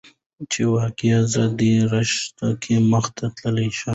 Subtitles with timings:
[0.51, 3.89] چې واقعا زه دې رشته کې مخته تللى شم.